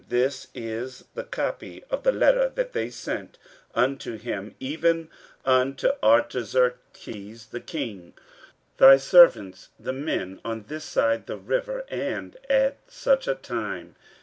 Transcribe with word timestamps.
15:004:011 0.01 0.09
This 0.09 0.47
is 0.55 1.03
the 1.13 1.23
copy 1.25 1.83
of 1.91 2.01
the 2.01 2.11
letter 2.11 2.49
that 2.55 2.73
they 2.73 2.89
sent 2.89 3.37
unto 3.75 4.17
him, 4.17 4.55
even 4.59 5.11
unto 5.45 5.89
Artaxerxes 6.01 7.45
the 7.51 7.59
king; 7.59 8.13
Thy 8.77 8.97
servants 8.97 9.69
the 9.79 9.93
men 9.93 10.41
on 10.43 10.63
this 10.63 10.85
side 10.85 11.27
the 11.27 11.37
river, 11.37 11.85
and 11.87 12.35
at 12.49 12.77
such 12.87 13.27
a 13.27 13.35
time. 13.35 13.95